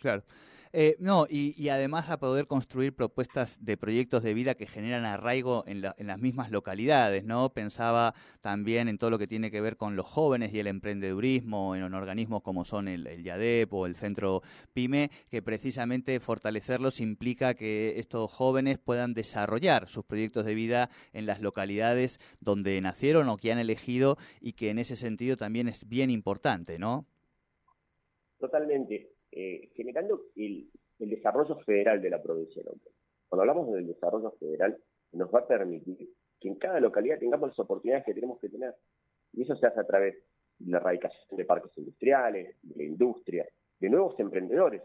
Claro. 0.00 0.24
Eh, 0.72 0.96
no, 1.00 1.26
y, 1.28 1.68
además 1.68 2.10
a 2.10 2.20
poder 2.20 2.46
construir 2.46 2.94
propuestas 2.94 3.58
de 3.60 3.76
proyectos 3.76 4.22
de 4.22 4.34
vida 4.34 4.54
que 4.54 4.68
generan 4.68 5.04
arraigo 5.04 5.64
en, 5.66 5.82
las 5.82 6.18
mismas 6.18 6.52
localidades, 6.52 7.24
¿no? 7.24 7.52
Pensaba 7.52 8.14
también 8.40 8.86
en 8.88 8.96
todo 8.96 9.10
lo 9.10 9.18
que 9.18 9.26
tiene 9.26 9.50
que 9.50 9.60
ver 9.60 9.76
con 9.76 9.96
los 9.96 10.06
jóvenes 10.06 10.54
y 10.54 10.60
el 10.60 10.68
emprendedurismo, 10.68 11.74
en 11.74 11.92
organismos 11.92 12.42
como 12.42 12.64
son 12.64 12.86
el, 12.86 13.06
el 13.08 13.24
YADEP 13.24 13.72
o 13.74 13.86
el 13.86 13.96
Centro 13.96 14.42
PYME, 14.72 15.10
que 15.28 15.42
precisamente 15.42 16.20
fortalecerlos 16.20 17.00
implica 17.00 17.54
que 17.54 17.98
estos 17.98 18.30
jóvenes 18.30 18.78
puedan 18.78 19.12
desarrollar 19.12 19.88
sus 19.88 20.04
proyectos 20.04 20.44
de 20.44 20.54
vida 20.54 20.88
en 21.12 21.26
las 21.26 21.40
localidades 21.40 22.20
donde 22.38 22.80
nacieron 22.80 23.28
o 23.28 23.38
que 23.38 23.50
han 23.50 23.58
elegido 23.58 24.18
y 24.40 24.52
que 24.52 24.70
en 24.70 24.78
ese 24.78 24.94
sentido 24.94 25.36
también 25.36 25.66
es 25.66 25.88
bien 25.88 26.10
importante, 26.10 26.78
¿no? 26.78 27.06
Totalmente 28.38 29.19
eh, 29.32 29.70
generando 29.74 30.22
el, 30.36 30.68
desarrollo 30.98 31.56
federal 31.60 32.02
de 32.02 32.10
la 32.10 32.22
provincia 32.22 32.62
de 32.62 32.68
Neuquén. 32.68 32.92
Cuando 33.28 33.42
hablamos 33.42 33.72
del 33.72 33.86
desarrollo 33.86 34.32
federal, 34.32 34.76
nos 35.12 35.32
va 35.32 35.40
a 35.40 35.46
permitir 35.46 36.10
que 36.38 36.48
en 36.48 36.56
cada 36.56 36.78
localidad 36.78 37.18
tengamos 37.18 37.50
las 37.50 37.58
oportunidades 37.58 38.04
que 38.04 38.12
tenemos 38.12 38.38
que 38.38 38.48
tener. 38.48 38.74
Y 39.32 39.42
eso 39.42 39.56
se 39.56 39.66
hace 39.66 39.80
a 39.80 39.86
través 39.86 40.16
de 40.58 40.70
la 40.70 40.78
erradicación 40.78 41.36
de 41.36 41.44
parques 41.44 41.70
industriales, 41.78 42.56
de 42.62 42.76
la 42.76 42.82
industria, 42.82 43.48
de 43.78 43.88
nuevos 43.88 44.18
emprendedores. 44.18 44.82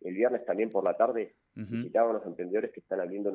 El 0.00 0.14
viernes 0.14 0.44
también 0.44 0.70
por 0.70 0.84
la 0.84 0.96
tarde 0.96 1.36
visitaban 1.54 2.14
los 2.14 2.26
emprendedores 2.26 2.72
que 2.72 2.80
están 2.80 3.00
abriendo 3.00 3.32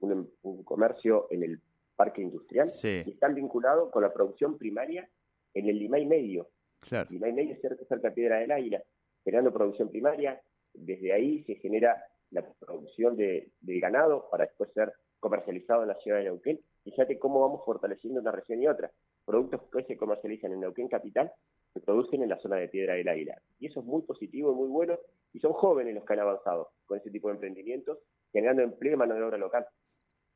un, 0.00 0.64
comercio 0.64 1.26
en 1.30 1.42
el 1.42 1.60
parque 1.94 2.20
industrial 2.20 2.70
y 2.82 3.10
están 3.10 3.34
vinculados 3.34 3.90
con 3.90 4.02
la 4.02 4.12
producción 4.12 4.58
primaria 4.58 5.08
en 5.54 5.68
el 5.68 5.78
Limay 5.78 6.04
Medio. 6.04 6.50
Claro. 6.80 7.08
Limay 7.10 7.32
Medio 7.32 7.54
es 7.54 7.60
cerca, 7.62 7.82
cerca 7.86 8.08
de 8.08 8.14
Piedra 8.14 8.40
del 8.40 8.50
Águila 8.50 8.82
generando 9.26 9.52
producción 9.52 9.88
primaria, 9.88 10.40
desde 10.72 11.12
ahí 11.12 11.42
se 11.42 11.56
genera 11.56 12.00
la 12.30 12.46
producción 12.60 13.16
de, 13.16 13.50
ganado 13.60 14.28
para 14.30 14.44
después 14.44 14.70
ser 14.72 14.92
comercializado 15.18 15.82
en 15.82 15.88
la 15.88 15.96
ciudad 15.96 16.18
de 16.18 16.24
Neuquén. 16.24 16.60
Fíjate 16.84 17.18
cómo 17.18 17.40
vamos 17.40 17.64
fortaleciendo 17.64 18.20
una 18.20 18.30
región 18.30 18.62
y 18.62 18.68
otra. 18.68 18.88
Productos 19.24 19.62
que 19.72 19.82
se 19.82 19.96
comercializan 19.96 20.52
en 20.52 20.60
Neuquén 20.60 20.86
Capital 20.86 21.32
se 21.74 21.80
producen 21.80 22.22
en 22.22 22.28
la 22.28 22.38
zona 22.38 22.56
de 22.56 22.68
Piedra 22.68 22.94
del 22.94 23.08
Águila. 23.08 23.36
Y 23.58 23.66
eso 23.66 23.80
es 23.80 23.86
muy 23.86 24.02
positivo 24.02 24.52
y 24.52 24.54
muy 24.54 24.68
bueno. 24.68 24.96
Y 25.32 25.40
son 25.40 25.52
jóvenes 25.54 25.96
los 25.96 26.04
que 26.04 26.12
han 26.12 26.20
avanzado 26.20 26.70
con 26.86 26.98
ese 26.98 27.10
tipo 27.10 27.26
de 27.26 27.34
emprendimientos, 27.34 27.98
generando 28.32 28.62
empleo 28.62 28.94
y 28.94 28.96
mano 28.96 29.16
de 29.16 29.22
obra 29.24 29.38
local. 29.38 29.66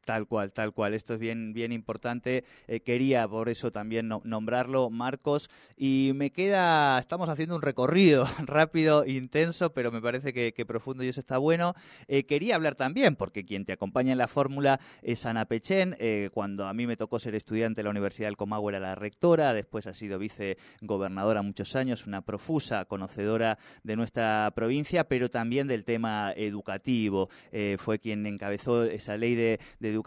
Tal 0.04 0.26
cual, 0.26 0.52
tal 0.52 0.73
cual. 0.73 0.95
Esto 0.95 1.14
es 1.14 1.21
bien, 1.21 1.52
bien 1.52 1.73
importante. 1.73 2.45
Eh, 2.66 2.80
quería 2.80 3.28
por 3.28 3.49
eso 3.49 3.71
también 3.71 4.09
nombrarlo, 4.25 4.90
Marcos. 4.90 5.50
Y 5.76 6.12
me 6.14 6.30
queda, 6.30 6.99
estamos 6.99 7.28
haciendo 7.28 7.54
un 7.54 7.62
recorrido 7.62 8.26
rápido, 8.47 9.07
intenso, 9.07 9.73
pero 9.73 9.92
me 9.92 10.00
parece 10.00 10.33
que, 10.33 10.64
profundo 10.64 11.04
y 11.04 11.09
eso 11.09 11.21
está 11.21 11.38
bueno. 11.38 11.75
Eh, 12.09 12.25
quería 12.25 12.57
hablar 12.57 12.75
también, 12.75 13.14
porque 13.14 13.45
quien 13.45 13.64
te 13.64 13.73
acompaña 13.73 14.12
en 14.12 14.19
la 14.19 14.28
fórmula 14.28 14.80
es 15.02 15.26
Ana 15.26 15.45
Pechen. 15.45 15.97
Eh, 15.99 16.30
cuando 16.33 16.66
a 16.66 16.75
mí 16.75 16.87
me 16.87 16.97
tocó 16.97 17.19
ser 17.19 17.35
estudiante 17.35 17.80
en 17.80 17.85
la 17.85 17.90
Universidad 17.90 18.28
del 18.28 18.37
Comahue 18.37 18.73
era 18.73 18.80
la 18.80 18.95
rectora, 18.95 19.54
después 19.54 19.87
ha 19.87 19.95
sido 19.95 20.19
vicegobernadora 20.19 21.42
muchos 21.42 21.76
años, 21.76 22.07
una 22.07 22.23
profusa 22.23 22.85
conocedora 22.87 23.59
de 23.85 23.97
nuestra 23.97 24.50
provincia, 24.54 25.04
pero 25.04 25.28
también 25.30 25.69
del 25.69 25.85
tema 25.85 26.33
educativo. 26.35 27.28
fue 27.78 27.99
quien 27.99 28.26
encabezó 28.26 28.85
esa 28.85 29.16
ley 29.16 29.35
de, 29.35 29.61
de 29.78 29.90
educación 29.90 30.00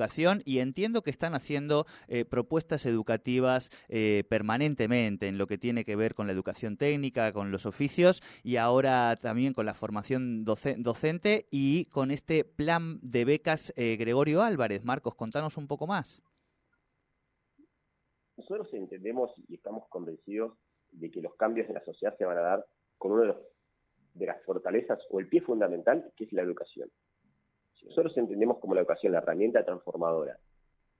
y 0.45 0.59
entiendo 0.59 1.01
que 1.01 1.09
están 1.09 1.33
haciendo 1.33 1.85
eh, 2.07 2.25
propuestas 2.25 2.85
educativas 2.85 3.69
eh, 3.89 4.23
permanentemente 4.29 5.27
en 5.27 5.37
lo 5.37 5.47
que 5.47 5.57
tiene 5.57 5.85
que 5.85 5.95
ver 5.95 6.15
con 6.15 6.27
la 6.27 6.33
educación 6.33 6.77
técnica, 6.77 7.33
con 7.33 7.51
los 7.51 7.65
oficios 7.65 8.21
y 8.43 8.57
ahora 8.57 9.15
también 9.15 9.53
con 9.53 9.65
la 9.65 9.73
formación 9.73 10.43
docente 10.45 11.47
y 11.51 11.85
con 11.85 12.11
este 12.11 12.43
plan 12.43 12.99
de 13.01 13.25
becas 13.25 13.73
Gregorio 13.75 14.41
Álvarez. 14.41 14.83
Marcos, 14.83 15.15
contanos 15.15 15.57
un 15.57 15.67
poco 15.67 15.87
más. 15.87 16.21
Nosotros 18.37 18.73
entendemos 18.73 19.31
y 19.47 19.55
estamos 19.55 19.87
convencidos 19.89 20.57
de 20.91 21.11
que 21.11 21.21
los 21.21 21.35
cambios 21.35 21.67
en 21.67 21.75
la 21.75 21.85
sociedad 21.85 22.15
se 22.17 22.25
van 22.25 22.37
a 22.37 22.41
dar 22.41 22.65
con 22.97 23.11
uno 23.11 23.21
de, 23.21 23.27
los, 23.27 23.37
de 24.13 24.25
las 24.25 24.41
fortalezas 24.43 24.99
o 25.09 25.19
el 25.19 25.27
pie 25.27 25.41
fundamental, 25.41 26.11
que 26.15 26.25
es 26.25 26.33
la 26.33 26.41
educación. 26.41 26.89
Nosotros 27.85 28.17
entendemos 28.17 28.59
como 28.59 28.75
la 28.75 28.81
educación 28.81 29.13
la 29.13 29.19
herramienta 29.19 29.63
transformadora 29.63 30.37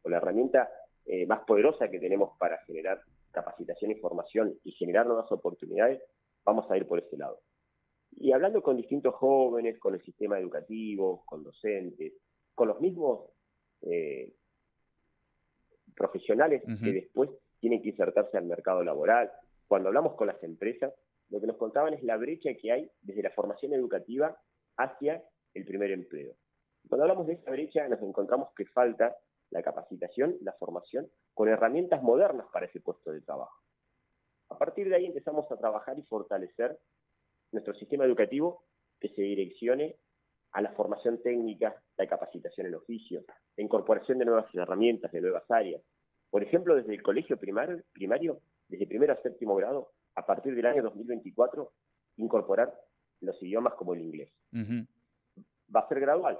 o 0.04 0.10
la 0.10 0.18
herramienta 0.18 0.70
eh, 1.06 1.26
más 1.26 1.42
poderosa 1.42 1.90
que 1.90 2.00
tenemos 2.00 2.38
para 2.38 2.58
generar 2.66 3.02
capacitación 3.32 3.92
y 3.92 3.96
formación 3.96 4.58
y 4.64 4.72
generar 4.72 5.06
nuevas 5.06 5.32
oportunidades, 5.32 6.02
vamos 6.46 6.70
a 6.70 6.78
ir 6.78 6.88
por 6.88 7.00
ese 7.00 7.18
lado. 7.18 7.40
Y 8.12 8.32
hablando 8.32 8.62
con 8.62 8.78
distintos 8.78 9.16
jóvenes, 9.16 9.80
con 9.80 9.96
el 9.96 10.02
sistema 10.04 10.40
educativo, 10.40 11.24
con 11.26 11.44
docentes, 11.44 12.14
con 12.54 12.68
los 12.68 12.80
mismos 12.80 13.32
eh, 13.82 14.34
profesionales 15.96 16.64
que 16.82 16.92
después 16.92 17.30
tienen 17.60 17.82
que 17.82 17.90
insertarse 17.90 18.38
al 18.38 18.46
mercado 18.46 18.84
laboral. 18.84 19.32
Cuando 19.68 19.90
hablamos 19.90 20.16
con 20.16 20.28
las 20.28 20.42
empresas, 20.44 20.94
lo 21.30 21.42
que 21.42 21.48
nos 21.48 21.58
contaban 21.58 21.94
es 21.94 22.04
la 22.04 22.18
brecha 22.18 22.54
que 22.54 22.72
hay 22.72 22.92
desde 23.02 23.24
la 23.24 23.32
formación 23.32 23.74
educativa 23.74 24.38
hacia 24.78 25.24
el 25.54 25.66
primer 25.66 25.92
empleo. 25.92 26.36
Cuando 26.88 27.04
hablamos 27.04 27.28
de 27.28 27.34
esa 27.34 27.52
brecha, 27.52 27.88
nos 27.88 28.02
encontramos 28.02 28.50
que 28.56 28.66
falta 28.66 29.16
la 29.50 29.62
capacitación, 29.62 30.36
la 30.42 30.54
formación, 30.54 31.10
con 31.34 31.48
herramientas 31.48 32.02
modernas 32.02 32.48
para 32.52 32.66
ese 32.66 32.82
puesto 32.82 33.12
de 33.12 33.22
trabajo. 33.22 33.58
A 34.50 34.58
partir 34.58 34.90
de 34.90 34.96
ahí 34.96 35.06
empezamos 35.06 35.50
a 35.52 35.58
trabajar 35.58 35.98
y 35.98 36.04
fortalecer 36.04 36.78
nuestro 37.52 37.74
sistema 37.76 38.06
educativo 38.06 38.64
que 39.00 39.10
se 39.10 39.22
direccione 39.22 39.96
a 40.52 40.62
la 40.62 40.72
formación 40.74 41.22
técnica, 41.22 41.76
la 41.98 42.08
capacitación 42.08 42.68
en 42.68 42.76
oficio, 42.76 43.24
la 43.58 43.64
incorporación 43.64 44.20
de 44.20 44.26
nuevas 44.26 44.54
herramientas, 44.54 45.12
de 45.12 45.22
nuevas 45.22 45.50
áreas. 45.50 45.82
Por 46.30 46.44
ejemplo, 46.44 46.76
desde 46.76 46.94
el 46.94 47.02
colegio 47.02 47.38
primario, 47.38 47.82
primario 47.94 48.40
desde 48.68 48.88
primero 48.88 49.14
a 49.14 49.22
séptimo 49.22 49.56
grado, 49.56 49.92
a 50.16 50.26
partir 50.26 50.56
del 50.56 50.66
año 50.66 50.84
2024, 50.84 51.72
incorporar 52.18 52.74
los 53.22 53.42
idiomas 53.42 53.74
como 53.76 53.94
el 53.94 54.02
inglés. 54.02 54.30
Va 55.76 55.82
a 55.82 55.88
ser 55.88 56.00
gradual, 56.00 56.40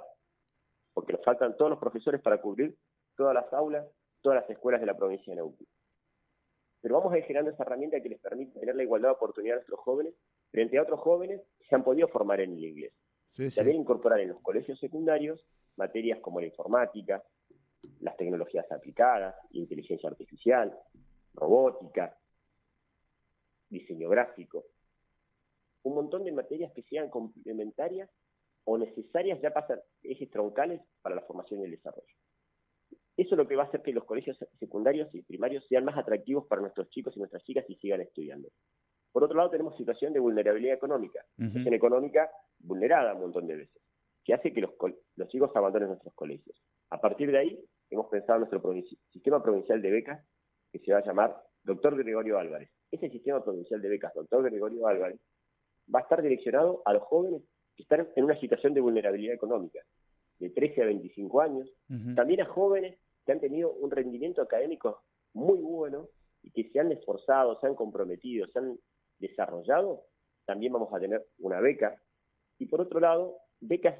porque 0.94 1.12
nos 1.12 1.24
faltan 1.24 1.56
todos 1.56 1.70
los 1.70 1.80
profesores 1.80 2.22
para 2.22 2.40
cubrir 2.40 2.76
todas 3.16 3.34
las 3.34 3.52
aulas, 3.52 3.86
todas 4.22 4.40
las 4.40 4.50
escuelas 4.50 4.80
de 4.80 4.86
la 4.86 4.96
provincia 4.96 5.32
de 5.32 5.36
Neuquén. 5.36 5.66
Pero 6.80 6.96
vamos 6.96 7.12
a 7.12 7.18
ir 7.18 7.24
generando 7.24 7.50
esa 7.50 7.64
herramienta 7.64 8.00
que 8.00 8.08
les 8.08 8.20
permite 8.20 8.58
tener 8.58 8.76
la 8.76 8.82
igualdad 8.82 9.08
de 9.08 9.14
oportunidad 9.14 9.54
a 9.54 9.56
nuestros 9.56 9.80
jóvenes 9.80 10.14
frente 10.50 10.78
a 10.78 10.82
otros 10.82 11.00
jóvenes 11.00 11.42
que 11.58 11.64
se 11.66 11.74
han 11.74 11.82
podido 11.82 12.08
formar 12.08 12.40
en 12.40 12.52
el 12.52 12.64
inglés. 12.64 12.92
También 13.54 13.78
incorporar 13.78 14.20
en 14.20 14.28
los 14.28 14.40
colegios 14.40 14.78
secundarios 14.78 15.44
materias 15.76 16.20
como 16.20 16.40
la 16.40 16.46
informática, 16.46 17.24
las 18.00 18.16
tecnologías 18.16 18.70
aplicadas, 18.70 19.34
inteligencia 19.50 20.08
artificial, 20.08 20.78
robótica, 21.34 22.16
diseño 23.68 24.08
gráfico. 24.08 24.64
Un 25.82 25.94
montón 25.96 26.24
de 26.24 26.32
materias 26.32 26.72
que 26.72 26.82
sean 26.82 27.10
complementarias 27.10 28.08
o 28.64 28.78
necesarias 28.78 29.40
ya 29.40 29.52
pasan 29.52 29.80
ejes 30.02 30.30
troncales 30.30 30.80
para 31.02 31.14
la 31.14 31.22
formación 31.22 31.60
y 31.60 31.64
el 31.64 31.70
desarrollo. 31.72 32.14
Eso 33.16 33.34
es 33.34 33.38
lo 33.38 33.46
que 33.46 33.54
va 33.54 33.64
a 33.64 33.66
hacer 33.66 33.82
que 33.82 33.92
los 33.92 34.04
colegios 34.04 34.36
secundarios 34.58 35.14
y 35.14 35.22
primarios 35.22 35.64
sean 35.68 35.84
más 35.84 35.96
atractivos 35.96 36.46
para 36.46 36.62
nuestros 36.62 36.88
chicos 36.90 37.16
y 37.16 37.20
nuestras 37.20 37.44
chicas 37.44 37.64
y 37.68 37.76
sigan 37.76 38.00
estudiando. 38.00 38.48
Por 39.12 39.22
otro 39.22 39.36
lado, 39.36 39.50
tenemos 39.50 39.76
situación 39.76 40.12
de 40.12 40.18
vulnerabilidad 40.18 40.74
económica, 40.74 41.24
situación 41.36 41.74
económica 41.74 42.28
vulnerada 42.58 43.14
un 43.14 43.20
montón 43.20 43.46
de 43.46 43.56
veces, 43.56 43.82
que 44.24 44.34
hace 44.34 44.52
que 44.52 44.60
los, 44.60 44.72
los 45.14 45.28
chicos 45.28 45.54
abandonen 45.54 45.88
nuestros 45.88 46.12
colegios. 46.14 46.60
A 46.90 47.00
partir 47.00 47.30
de 47.30 47.38
ahí, 47.38 47.64
hemos 47.90 48.08
pensado 48.08 48.42
en 48.42 48.50
nuestro 48.50 48.74
sistema 49.12 49.40
provincial 49.40 49.80
de 49.80 49.90
becas, 49.90 50.26
que 50.72 50.80
se 50.80 50.92
va 50.92 50.98
a 50.98 51.04
llamar 51.04 51.40
Doctor 51.62 51.96
Gregorio 51.96 52.38
Álvarez. 52.38 52.70
Ese 52.90 53.08
sistema 53.10 53.44
provincial 53.44 53.80
de 53.80 53.88
becas, 53.88 54.12
Doctor 54.14 54.42
Gregorio 54.42 54.88
Álvarez, 54.88 55.20
va 55.94 56.00
a 56.00 56.02
estar 56.02 56.20
direccionado 56.20 56.82
a 56.84 56.94
los 56.94 57.02
jóvenes 57.04 57.42
que 57.76 57.82
están 57.82 58.08
en 58.14 58.24
una 58.24 58.38
situación 58.38 58.74
de 58.74 58.80
vulnerabilidad 58.80 59.34
económica, 59.34 59.80
de 60.38 60.50
13 60.50 60.82
a 60.82 60.86
25 60.86 61.40
años, 61.40 61.70
también 62.14 62.40
a 62.40 62.46
jóvenes 62.46 62.98
que 63.24 63.32
han 63.32 63.40
tenido 63.40 63.72
un 63.72 63.90
rendimiento 63.90 64.42
académico 64.42 65.02
muy 65.32 65.58
bueno 65.58 66.08
y 66.42 66.50
que 66.50 66.70
se 66.70 66.80
han 66.80 66.92
esforzado, 66.92 67.58
se 67.60 67.66
han 67.66 67.74
comprometido, 67.74 68.46
se 68.48 68.58
han 68.58 68.78
desarrollado, 69.18 70.04
también 70.44 70.72
vamos 70.72 70.92
a 70.92 71.00
tener 71.00 71.24
una 71.38 71.60
beca. 71.60 72.00
Y 72.58 72.66
por 72.66 72.80
otro 72.80 73.00
lado, 73.00 73.38
becas 73.60 73.98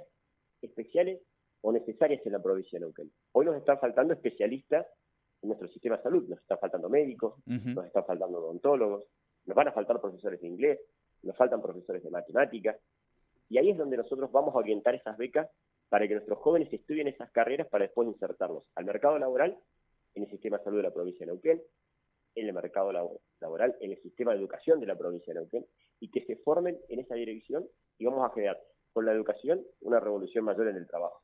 especiales 0.61 1.21
o 1.63 1.73
necesarias 1.73 2.25
en 2.27 2.33
la 2.33 2.43
provincia 2.43 2.79
de 2.79 2.85
Neuquén. 2.85 3.11
Hoy 3.33 3.47
nos 3.47 3.57
están 3.57 3.79
faltando 3.79 4.13
especialistas 4.13 4.87
en 5.43 5.49
nuestro 5.49 5.69
sistema 5.69 5.97
de 5.97 6.03
salud, 6.03 6.29
nos 6.29 6.41
están 6.41 6.59
faltando 6.59 6.89
médicos, 6.89 7.35
nos 7.47 7.87
están 7.87 8.05
faltando 8.05 8.39
odontólogos, 8.39 9.05
nos 9.47 9.57
van 9.57 9.69
a 9.69 9.73
faltar 9.73 10.01
profesores 10.01 10.41
de 10.41 10.47
inglés, 10.47 10.81
nos 11.23 11.37
faltan 11.37 11.63
profesores 11.63 12.03
de 12.03 12.11
matemáticas, 12.11 12.77
y 13.49 13.59
ahí 13.59 13.71
es 13.71 13.79
donde 13.79 13.97
nosotros 13.97 14.31
vamos 14.33 14.55
a 14.55 14.59
orientar 14.59 14.95
esas 14.95 15.17
becas 15.17 15.49
para 15.89 16.09
que 16.09 16.15
nuestros 16.15 16.39
jóvenes 16.39 16.73
estudien 16.73 17.09
esas 17.09 17.31
carreras 17.31 17.69
para 17.69 17.85
después 17.85 18.09
insertarlos 18.09 18.65
al 18.75 18.85
mercado 18.85 19.19
laboral 19.19 19.57
en 20.15 20.25
el 20.25 20.31
sistema 20.31 20.59
de 20.59 20.65
salud 20.65 20.79
de 20.79 20.83
la 20.85 20.93
provincia 20.93 21.27
de 21.27 21.33
Neuquén, 21.33 21.63
en 22.37 22.47
el 22.47 22.53
mercado 22.53 22.93
laboral, 23.41 23.77
en 23.81 23.93
el 23.93 24.03
sistema 24.03 24.33
de 24.33 24.39
educación 24.39 24.81
de 24.81 24.87
la 24.87 24.97
provincia 24.97 25.33
de 25.33 25.41
Neuquén, 25.41 25.67
y 26.01 26.11
que 26.11 26.25
se 26.25 26.37
formen 26.37 26.79
en 26.89 27.01
esa 27.01 27.15
dirección 27.15 27.69
y 27.99 28.05
vamos 28.05 28.29
a 28.29 28.35
generar 28.35 28.61
con 28.93 29.07
la 29.07 29.13
educación 29.13 29.65
una 29.81 30.01
revolución 30.01 30.45
mayor 30.45 30.69
en 30.69 30.77
el 30.77 30.87
trabajo. 30.87 31.23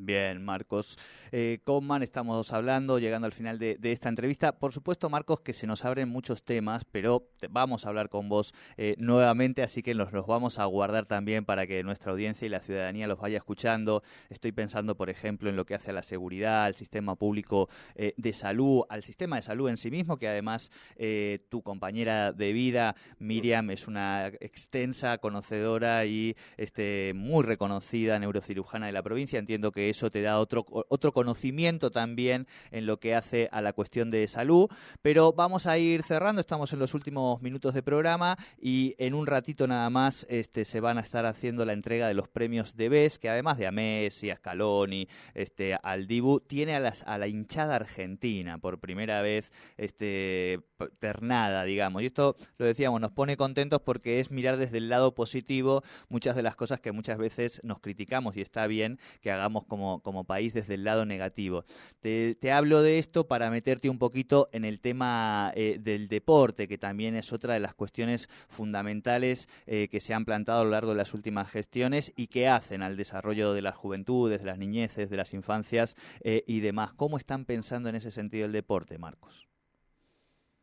Bien, 0.00 0.44
Marcos. 0.44 0.96
Eh, 1.32 1.58
Conman, 1.64 2.04
estamos 2.04 2.52
hablando, 2.52 3.00
llegando 3.00 3.26
al 3.26 3.32
final 3.32 3.58
de, 3.58 3.76
esta 3.82 4.08
entrevista. 4.08 4.56
Por 4.56 4.72
supuesto, 4.72 5.10
Marcos, 5.10 5.40
que 5.40 5.52
se 5.52 5.66
nos 5.66 5.84
abren 5.84 6.08
muchos 6.08 6.44
temas, 6.44 6.84
pero 6.84 7.30
vamos 7.50 7.84
a 7.84 7.88
hablar 7.88 8.08
con 8.08 8.28
vos 8.28 8.54
eh, 8.76 8.94
nuevamente, 8.98 9.60
así 9.64 9.82
que 9.82 9.94
los, 9.94 10.12
los 10.12 10.24
vamos 10.24 10.60
a 10.60 10.66
guardar 10.66 11.06
también 11.06 11.44
para 11.44 11.66
que 11.66 11.82
nuestra 11.82 12.12
audiencia 12.12 12.46
y 12.46 12.48
la 12.48 12.60
ciudadanía 12.60 13.08
los 13.08 13.18
vaya 13.18 13.38
escuchando. 13.38 14.04
Estoy 14.30 14.52
pensando, 14.52 14.96
por 14.96 15.10
ejemplo, 15.10 15.50
en 15.50 15.56
lo 15.56 15.66
que 15.66 15.74
hace 15.74 15.90
a 15.90 15.94
la 15.94 16.04
seguridad, 16.04 16.66
al 16.66 16.76
sistema 16.76 17.16
público 17.16 17.68
eh, 17.96 18.14
de 18.16 18.32
salud, 18.32 18.84
al 18.90 19.02
sistema 19.02 19.34
de 19.34 19.42
salud 19.42 19.68
en 19.68 19.78
sí 19.78 19.90
mismo, 19.90 20.16
que 20.16 20.28
además 20.28 20.70
eh, 20.94 21.44
tu 21.48 21.62
compañera 21.62 22.30
de 22.30 22.52
vida, 22.52 22.94
Miriam, 23.18 23.68
es 23.70 23.88
una 23.88 24.28
extensa 24.28 25.18
conocedora 25.18 26.06
y 26.06 26.36
este, 26.56 27.14
muy 27.16 27.42
reconocida 27.42 28.20
neurocirujana 28.20 28.86
de 28.86 28.92
la 28.92 29.02
provincia. 29.02 29.40
Entiendo 29.40 29.72
que 29.72 29.87
eso 29.90 30.10
te 30.10 30.22
da 30.22 30.38
otro, 30.38 30.66
otro 30.88 31.12
conocimiento 31.12 31.90
también 31.90 32.46
en 32.72 32.86
lo 32.86 32.98
que 32.98 33.14
hace 33.14 33.48
a 33.52 33.62
la 33.62 33.72
cuestión 33.72 34.10
de 34.10 34.26
salud. 34.26 34.68
Pero 35.02 35.32
vamos 35.32 35.66
a 35.66 35.78
ir 35.78 36.02
cerrando, 36.02 36.40
estamos 36.40 36.72
en 36.72 36.80
los 36.80 36.94
últimos 36.94 37.40
minutos 37.42 37.74
de 37.74 37.82
programa 37.82 38.36
y 38.60 38.94
en 38.98 39.14
un 39.14 39.26
ratito 39.26 39.66
nada 39.66 39.88
más 39.88 40.26
este, 40.28 40.64
se 40.64 40.80
van 40.80 40.98
a 40.98 41.02
estar 41.02 41.26
haciendo 41.26 41.64
la 41.64 41.72
entrega 41.72 42.08
de 42.08 42.14
los 42.14 42.28
premios 42.28 42.76
de 42.76 42.88
BES, 42.88 43.18
que 43.18 43.28
además 43.28 43.58
de 43.58 43.66
a 43.66 43.72
Messi, 43.72 44.30
a 44.30 44.36
Scaloni, 44.36 45.08
este, 45.34 45.74
al 45.82 46.08
tiene 46.46 46.74
a, 46.74 46.80
las, 46.80 47.02
a 47.04 47.18
la 47.18 47.28
hinchada 47.28 47.76
argentina 47.76 48.58
por 48.58 48.78
primera 48.80 49.20
vez 49.20 49.52
este, 49.76 50.60
ternada, 50.98 51.64
digamos. 51.64 52.02
Y 52.02 52.06
esto, 52.06 52.36
lo 52.56 52.66
decíamos, 52.66 53.00
nos 53.00 53.12
pone 53.12 53.36
contentos 53.36 53.80
porque 53.84 54.20
es 54.20 54.30
mirar 54.30 54.56
desde 54.56 54.78
el 54.78 54.88
lado 54.88 55.14
positivo 55.14 55.82
muchas 56.08 56.34
de 56.34 56.42
las 56.42 56.56
cosas 56.56 56.80
que 56.80 56.92
muchas 56.92 57.18
veces 57.18 57.60
nos 57.62 57.80
criticamos 57.80 58.36
y 58.36 58.40
está 58.40 58.66
bien 58.66 58.98
que 59.20 59.30
hagamos 59.30 59.64
como 59.64 59.77
como, 59.78 60.24
país 60.24 60.52
desde 60.52 60.74
el 60.74 60.84
lado 60.84 61.06
negativo. 61.06 61.64
Te, 62.00 62.52
hablo 62.52 62.82
de 62.82 62.98
esto 62.98 63.26
para 63.26 63.50
meterte 63.50 63.88
un 63.88 63.98
poquito 63.98 64.48
en 64.52 64.64
el 64.64 64.80
tema 64.80 65.52
eh, 65.54 65.78
del 65.80 66.08
deporte, 66.08 66.68
que 66.68 66.78
también 66.78 67.14
es 67.14 67.32
otra 67.32 67.54
de 67.54 67.60
las 67.60 67.74
cuestiones 67.74 68.28
fundamentales 68.48 69.48
eh, 69.66 69.88
que 69.88 70.00
se 70.00 70.14
han 70.14 70.24
plantado 70.24 70.60
a 70.60 70.64
lo 70.64 70.70
largo 70.70 70.90
de 70.90 70.96
las 70.96 71.14
últimas 71.14 71.50
gestiones 71.50 72.12
y 72.16 72.26
que 72.26 72.48
hacen 72.48 72.82
al 72.82 72.96
desarrollo 72.96 73.52
de 73.52 73.62
las 73.62 73.76
juventudes, 73.76 74.40
de 74.40 74.46
las 74.46 74.58
niñeces, 74.58 75.10
de 75.10 75.16
las 75.16 75.34
infancias 75.34 75.96
eh, 76.22 76.44
y 76.46 76.60
demás. 76.60 76.92
¿Cómo 76.94 77.16
están 77.16 77.44
pensando 77.44 77.88
en 77.88 77.94
ese 77.94 78.10
sentido 78.10 78.46
el 78.46 78.52
deporte, 78.52 78.98
Marcos? 78.98 79.48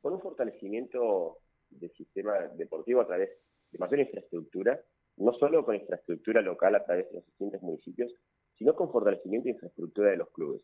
Con 0.01 0.13
un 0.13 0.21
fortalecimiento 0.21 1.39
del 1.69 1.91
sistema 1.93 2.33
deportivo 2.55 3.01
a 3.01 3.07
través 3.07 3.29
de 3.71 3.77
mayor 3.79 3.99
infraestructura, 3.99 4.79
no 5.17 5.33
solo 5.33 5.65
con 5.65 5.75
infraestructura 5.75 6.41
local 6.41 6.75
a 6.75 6.83
través 6.83 7.07
de 7.09 7.15
los 7.15 7.25
distintos 7.25 7.61
municipios, 7.61 8.13
sino 8.57 8.75
con 8.75 8.91
fortalecimiento 8.91 9.45
de 9.45 9.51
infraestructura 9.51 10.11
de 10.11 10.17
los 10.17 10.29
clubes. 10.31 10.61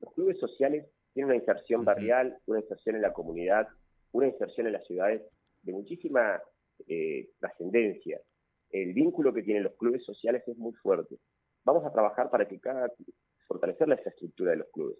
Los 0.00 0.12
clubes 0.14 0.38
sociales 0.38 0.86
tienen 1.12 1.30
una 1.30 1.40
inserción 1.40 1.84
barrial, 1.84 2.38
una 2.46 2.60
inserción 2.60 2.96
en 2.96 3.02
la 3.02 3.12
comunidad, 3.12 3.68
una 4.12 4.28
inserción 4.28 4.66
en 4.66 4.74
las 4.74 4.86
ciudades 4.86 5.22
de 5.62 5.72
muchísima 5.72 6.40
eh, 6.86 7.30
trascendencia. 7.40 8.20
El 8.70 8.92
vínculo 8.92 9.32
que 9.32 9.42
tienen 9.42 9.62
los 9.62 9.74
clubes 9.76 10.04
sociales 10.04 10.42
es 10.46 10.56
muy 10.56 10.72
fuerte. 10.74 11.16
Vamos 11.64 11.84
a 11.84 11.92
trabajar 11.92 12.30
para 12.30 12.46
que 12.46 12.60
cada 12.60 12.92
fortalecer 13.46 13.88
la 13.88 13.96
infraestructura 13.96 14.52
de 14.52 14.58
los 14.58 14.68
clubes. 14.70 14.98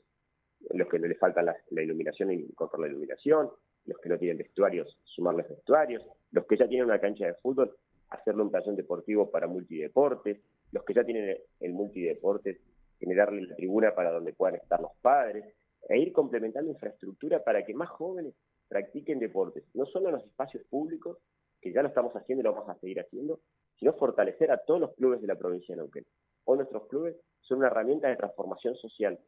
Los 0.70 0.88
que 0.88 0.98
no 0.98 1.06
les 1.06 1.18
falta 1.18 1.42
la, 1.42 1.82
iluminación, 1.82 2.32
incorporar 2.32 2.86
la 2.86 2.92
iluminación, 2.92 3.50
los 3.84 3.98
que 3.98 4.08
no 4.08 4.18
tienen 4.18 4.38
vestuarios, 4.38 4.98
sumarles 5.04 5.48
vestuarios, 5.48 6.04
los 6.32 6.46
que 6.46 6.56
ya 6.56 6.66
tienen 6.66 6.86
una 6.86 7.00
cancha 7.00 7.26
de 7.26 7.34
fútbol, 7.34 7.76
hacerle 8.10 8.42
un 8.42 8.50
playón 8.50 8.76
deportivo 8.76 9.30
para 9.30 9.46
multideportes, 9.46 10.40
los 10.72 10.84
que 10.84 10.94
ya 10.94 11.04
tienen 11.04 11.38
el 11.60 11.72
multideportes, 11.72 12.58
generarle 12.98 13.42
la 13.42 13.56
tribuna 13.56 13.94
para 13.94 14.10
donde 14.10 14.32
puedan 14.32 14.56
estar 14.56 14.80
los 14.80 14.92
padres, 15.02 15.44
e 15.88 15.98
ir 15.98 16.12
complementando 16.12 16.70
infraestructura 16.70 17.44
para 17.44 17.64
que 17.64 17.74
más 17.74 17.88
jóvenes 17.90 18.34
practiquen 18.68 19.18
deportes, 19.18 19.64
no 19.74 19.86
solo 19.86 20.08
en 20.08 20.16
los 20.16 20.24
espacios 20.24 20.64
públicos, 20.64 21.18
que 21.60 21.72
ya 21.72 21.82
lo 21.82 21.88
estamos 21.88 22.14
haciendo 22.14 22.40
y 22.40 22.44
lo 22.44 22.52
vamos 22.52 22.68
a 22.68 22.78
seguir 22.80 23.00
haciendo, 23.00 23.40
sino 23.78 23.92
fortalecer 23.94 24.50
a 24.50 24.58
todos 24.58 24.80
los 24.80 24.94
clubes 24.94 25.20
de 25.20 25.26
la 25.26 25.36
provincia 25.36 25.74
de 25.74 25.82
Neuquén. 25.82 26.04
Hoy 26.44 26.58
nuestros 26.58 26.86
clubes 26.88 27.16
son 27.40 27.58
una 27.58 27.68
herramienta 27.68 28.08
de 28.08 28.16
transformación 28.16 28.74
social. 28.76 29.18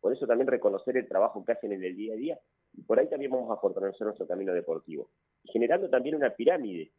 Por 0.00 0.12
eso 0.12 0.26
también 0.26 0.48
reconocer 0.48 0.96
el 0.96 1.08
trabajo 1.08 1.44
que 1.44 1.52
hacen 1.52 1.72
en 1.72 1.84
el 1.84 1.96
día 1.96 2.14
a 2.14 2.16
día 2.16 2.40
y 2.74 2.82
por 2.82 2.98
ahí 2.98 3.08
también 3.08 3.30
vamos 3.30 3.50
a 3.50 3.60
fortalecer 3.60 4.06
nuestro 4.06 4.26
camino 4.26 4.52
deportivo. 4.52 5.10
Y 5.44 5.52
generando 5.52 5.88
también 5.88 6.16
una 6.16 6.30
pirámide 6.30 6.90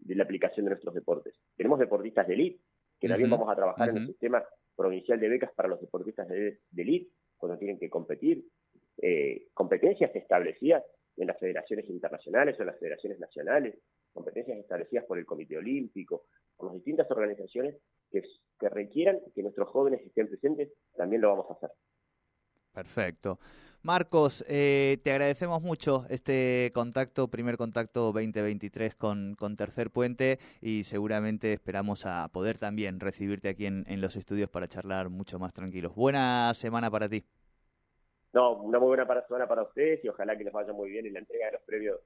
de 0.00 0.14
la 0.14 0.24
aplicación 0.24 0.64
de 0.66 0.70
nuestros 0.70 0.94
deportes. 0.94 1.34
Tenemos 1.56 1.78
deportistas 1.78 2.26
de 2.26 2.34
elite, 2.34 2.60
que 3.00 3.08
también 3.08 3.30
vamos 3.30 3.48
a 3.50 3.56
trabajar 3.56 3.90
en 3.90 3.98
el 3.98 4.06
sistema 4.08 4.44
provincial 4.74 5.20
de 5.20 5.28
becas 5.28 5.52
para 5.52 5.68
los 5.68 5.80
deportistas 5.80 6.28
de, 6.28 6.60
elite, 6.76 7.10
cuando 7.36 7.58
tienen 7.58 7.78
que 7.78 7.88
competir. 7.88 8.44
Eh, 9.00 9.46
competencias 9.54 10.14
establecidas 10.14 10.84
en 11.16 11.26
las 11.28 11.38
federaciones 11.38 11.88
internacionales 11.88 12.56
o 12.58 12.62
en 12.62 12.66
las 12.66 12.78
federaciones 12.78 13.18
nacionales, 13.18 13.76
competencias 14.12 14.58
establecidas 14.58 15.04
por 15.04 15.18
el 15.18 15.26
Comité 15.26 15.56
Olímpico, 15.56 16.26
por 16.56 16.68
las 16.68 16.76
distintas 16.76 17.10
organizaciones 17.10 17.76
que, 18.10 18.22
que 18.58 18.68
requieran 18.68 19.20
que 19.34 19.42
nuestros 19.42 19.68
jóvenes 19.68 20.00
estén 20.04 20.28
presentes, 20.28 20.72
también 20.96 21.22
lo 21.22 21.30
vamos 21.30 21.46
a 21.50 21.54
hacer. 21.54 21.70
Perfecto. 22.78 23.40
Marcos, 23.82 24.44
eh, 24.46 24.98
te 25.02 25.10
agradecemos 25.10 25.60
mucho 25.62 26.06
este 26.10 26.70
contacto, 26.72 27.26
primer 27.26 27.56
contacto 27.56 28.12
2023 28.12 28.94
con, 28.94 29.34
con, 29.34 29.56
Tercer 29.56 29.90
Puente 29.90 30.38
y 30.60 30.84
seguramente 30.84 31.52
esperamos 31.52 32.06
a 32.06 32.28
poder 32.28 32.56
también 32.56 33.00
recibirte 33.00 33.48
aquí 33.48 33.66
en, 33.66 33.84
en 33.88 34.00
los 34.00 34.14
estudios 34.14 34.48
para 34.48 34.68
charlar 34.68 35.08
mucho 35.08 35.40
más 35.40 35.52
tranquilos. 35.52 35.92
Buena 35.96 36.54
semana 36.54 36.88
para 36.88 37.08
ti. 37.08 37.24
No, 38.32 38.52
una 38.58 38.78
muy 38.78 38.88
buena 38.88 39.06
semana 39.26 39.48
para 39.48 39.62
ustedes 39.62 40.04
y 40.04 40.08
ojalá 40.08 40.38
que 40.38 40.44
les 40.44 40.52
vaya 40.52 40.72
muy 40.72 40.90
bien 40.90 41.04
en 41.06 41.14
la 41.14 41.18
entrega 41.18 41.46
de 41.46 41.52
los 41.52 41.62
premios 41.62 41.98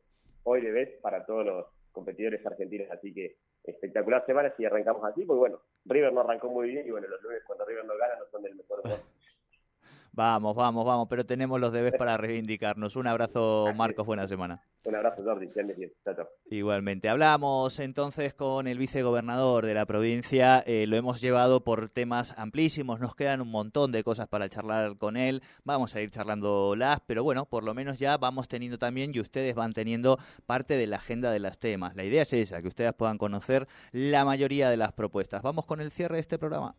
hoy 0.45 0.63
de 0.63 0.71
vez 0.71 1.01
para 1.03 1.27
todos 1.27 1.45
los 1.45 1.67
competidores 1.93 2.45
argentinos. 2.47 2.91
Así 2.91 3.13
que 3.13 3.37
espectacular 3.65 4.25
semana 4.25 4.55
si 4.57 4.65
arrancamos 4.65 5.05
así, 5.05 5.27
pues 5.27 5.39
bueno, 5.39 5.61
River 5.85 6.15
no 6.15 6.21
arrancó 6.21 6.49
muy 6.49 6.69
bien 6.69 6.87
y 6.87 6.91
bueno, 6.91 7.09
los 7.09 7.21
lunes 7.23 7.43
cuando 7.47 7.67
River 7.67 7.85
no 7.85 7.95
gana 7.99 8.15
no 8.17 8.25
son 8.31 8.43
del 8.43 8.55
mejor 8.55 8.83
Vamos, 10.15 10.55
vamos, 10.55 10.85
vamos, 10.85 11.09
pero 11.09 11.25
tenemos 11.25 11.59
los 11.59 11.73
debes 11.73 11.95
para 11.95 12.19
reivindicarnos. 12.19 12.97
Un 12.97 13.07
abrazo, 13.07 13.73
Marcos, 13.75 14.05
buena 14.05 14.27
semana. 14.27 14.63
Un 14.85 14.95
abrazo, 14.97 15.23
Jordi. 15.23 15.49
Igualmente. 16.51 17.09
Hablamos 17.09 17.79
entonces 17.79 18.35
con 18.35 18.67
el 18.67 18.77
vicegobernador 18.77 19.65
de 19.65 19.73
la 19.73 19.87
provincia. 19.87 20.63
Eh, 20.67 20.87
lo 20.87 20.97
hemos 20.97 21.23
llevado 21.23 21.65
por 21.65 21.89
temas 21.89 22.35
amplísimos. 22.37 23.01
Nos 23.01 23.15
quedan 23.15 23.41
un 23.41 23.51
montón 23.51 23.91
de 23.91 24.05
cosas 24.05 24.29
para 24.29 24.51
charlar 24.51 24.99
con 24.99 25.17
él. 25.17 25.43
Vamos 25.65 25.95
a 25.95 26.03
ir 26.03 26.11
charlándolas, 26.11 27.01
pero 27.07 27.25
bueno, 27.25 27.47
por 27.47 27.65
lo 27.65 27.73
menos 27.73 27.99
ya 27.99 28.19
vamos 28.19 28.49
teniendo 28.49 28.77
también 28.77 29.13
y 29.15 29.21
ustedes 29.21 29.55
van 29.55 29.73
teniendo 29.73 30.19
parte 30.45 30.75
de 30.75 30.87
la 30.89 30.97
agenda 30.97 31.31
de 31.31 31.39
los 31.39 31.59
temas. 31.59 31.97
La 31.97 32.05
idea 32.05 32.23
es 32.23 32.33
esa, 32.35 32.61
que 32.61 32.69
ustedes 32.69 32.93
puedan 32.93 33.17
conocer 33.17 33.67
la 33.93 34.27
mayoría 34.27 34.69
de 34.69 34.77
las 34.77 34.93
propuestas. 34.93 35.41
Vamos 35.41 35.65
con 35.65 35.81
el 35.81 35.91
cierre 35.91 36.17
de 36.17 36.21
este 36.21 36.39
programa. 36.39 36.75